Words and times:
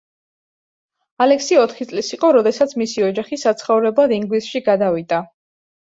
ალექსი 1.25 1.59
ოთხი 1.65 1.87
წლის 1.93 2.11
იყო, 2.19 2.33
როდესაც 2.39 2.75
მისი 2.85 3.07
ოჯახი 3.11 3.43
საცხოვრებლად 3.45 4.19
ინგლისში 4.21 4.67
გადავიდა. 4.73 5.27